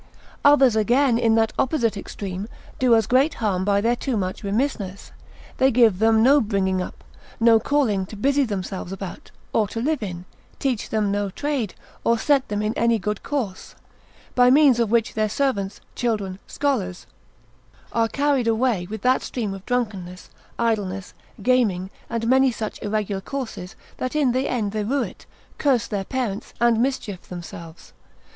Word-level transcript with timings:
Others 0.43 0.75
again, 0.75 1.19
in 1.19 1.35
that 1.35 1.53
opposite 1.59 1.95
extreme, 1.95 2.47
do 2.79 2.95
as 2.95 3.05
great 3.05 3.35
harm 3.35 3.63
by 3.63 3.81
their 3.81 3.95
too 3.95 4.17
much 4.17 4.43
remissness, 4.43 5.11
they 5.57 5.69
give 5.69 5.99
them 5.99 6.23
no 6.23 6.41
bringing 6.41 6.81
up, 6.81 7.03
no 7.39 7.59
calling 7.59 8.07
to 8.07 8.15
busy 8.15 8.43
themselves 8.43 8.91
about, 8.91 9.29
or 9.53 9.67
to 9.67 9.79
live 9.79 10.01
in, 10.01 10.25
teach 10.57 10.89
them 10.89 11.11
no 11.11 11.29
trade, 11.29 11.75
or 12.03 12.17
set 12.17 12.47
them 12.47 12.63
in 12.63 12.73
any 12.73 12.97
good 12.97 13.21
course; 13.21 13.75
by 14.33 14.49
means 14.49 14.79
of 14.79 14.89
which 14.89 15.13
their 15.13 15.29
servants, 15.29 15.79
children, 15.93 16.39
scholars, 16.47 17.05
are 17.93 18.07
carried 18.07 18.47
away 18.47 18.87
with 18.89 19.03
that 19.03 19.21
stream 19.21 19.53
of 19.53 19.63
drunkenness, 19.67 20.31
idleness, 20.57 21.13
gaming, 21.43 21.91
and 22.09 22.25
many 22.25 22.51
such 22.51 22.81
irregular 22.81 23.21
courses, 23.21 23.75
that 23.97 24.15
in 24.15 24.31
the 24.31 24.47
end 24.49 24.71
they 24.71 24.83
rue 24.83 25.03
it, 25.03 25.27
curse 25.59 25.85
their 25.85 26.05
parents, 26.05 26.55
and 26.59 26.81
mischief 26.81 27.21
themselves. 27.29 27.93